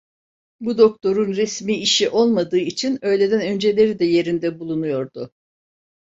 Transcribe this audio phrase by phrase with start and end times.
[0.61, 5.33] Bu doktorun resmi işi olmadığı için öğleden önceleri de yerinde bulunuyordu.